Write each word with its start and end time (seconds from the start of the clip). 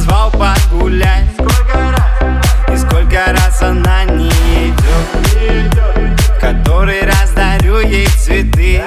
звал 0.00 0.30
погулять. 0.30 1.28
И 2.72 2.76
сколько 2.76 3.32
раз 3.32 3.62
она 3.62 4.04
не 4.04 4.28
идет 4.28 5.80
Который 6.40 7.04
раз 7.04 7.30
дарю 7.34 7.80
ей 7.80 8.06
цветы. 8.06 8.80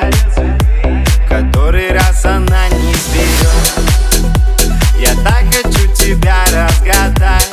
Который 1.30 1.92
раз 1.94 2.26
она 2.26 2.68
не 2.70 2.96
берет 3.14 3.74
Я 5.00 5.14
так 5.24 5.44
хочу 5.52 5.88
тебя 5.94 6.44
разгадать 6.52 7.53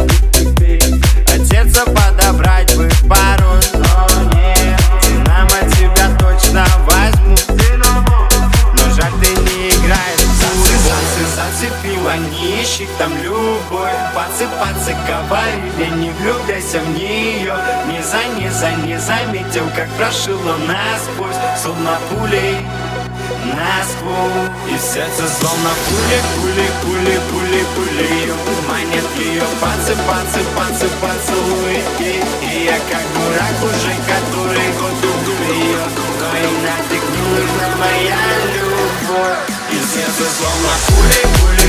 Зацепила, 11.61 12.17
не 12.17 12.63
ищи 12.63 12.89
там 12.97 13.13
любовь 13.23 13.93
пацы 14.15 14.97
говорили, 15.07 15.91
не 15.97 16.11
влюбляйся 16.11 16.81
в 16.81 16.89
нее. 16.97 17.55
Не 17.87 18.03
за, 18.03 18.25
не 18.39 18.49
за, 18.49 18.71
не 18.87 18.99
заметил, 18.99 19.69
как 19.77 19.87
прошило 19.91 20.57
насквозь. 20.67 21.37
Словно 21.63 21.99
пулей 22.09 22.57
насквозь. 23.45 24.49
И 24.71 24.79
сердце 24.79 25.29
словно 25.29 25.71
пули, 25.85 26.21
пули, 26.35 26.67
пули, 26.81 27.19
пули, 27.29 27.65
пули. 27.75 28.33
Манит 28.67 29.05
ее 29.19 29.43
пацы, 29.61 29.95
пацы, 30.09 30.41
пацы, 30.57 30.89
поцелуй 31.03 31.83
и, 31.99 32.23
и 32.43 32.65
я 32.65 32.79
как 32.91 33.05
дурак 33.13 33.57
уже 33.65 33.93
который 34.09 34.73
год 34.81 34.93
люблю 35.03 35.55
ее. 35.55 35.79
Но 36.21 36.39
и 36.39 36.65
нафиг 36.65 37.03
не 37.11 37.23
нужна 37.29 37.77
моя 37.77 38.19
любовь 38.55 39.60
И 39.91 39.93
сердце 39.93 40.25
словно 40.39 40.69
пули, 40.87 41.21
пули, 41.41 41.41
пули, 41.41 41.60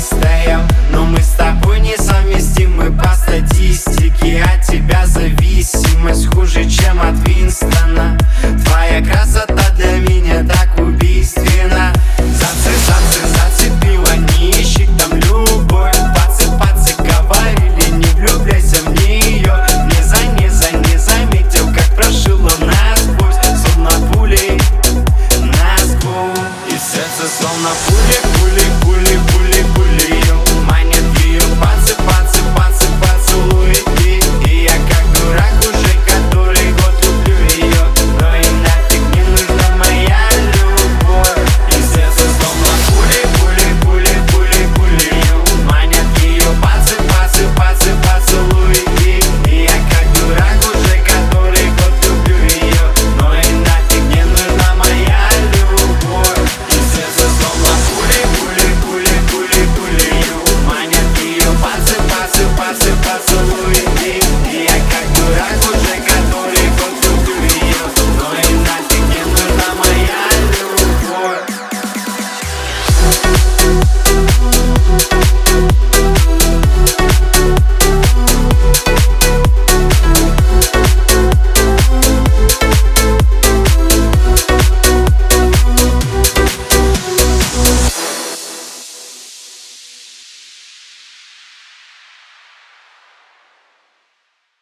stay. 0.00 0.50
I'm 0.50 0.69